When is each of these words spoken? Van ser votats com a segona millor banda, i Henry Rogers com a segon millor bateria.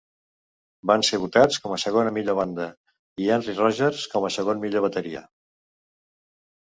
Van 0.91 1.03
ser 1.09 1.19
votats 1.25 1.59
com 1.65 1.75
a 1.75 1.77
segona 1.83 2.13
millor 2.15 2.37
banda, 2.41 2.67
i 3.25 3.29
Henry 3.35 3.55
Rogers 3.63 4.09
com 4.15 4.27
a 4.31 4.33
segon 4.39 4.65
millor 4.65 4.85
bateria. 4.87 5.23